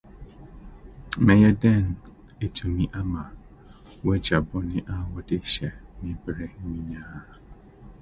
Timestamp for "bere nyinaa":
6.23-7.19